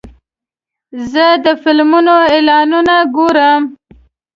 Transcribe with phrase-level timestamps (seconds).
[1.11, 3.61] زه د فلمونو اعلانونه ګورم.